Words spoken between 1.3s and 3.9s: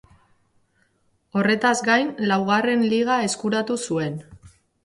Horretaz gain laugarren Liga eskuratu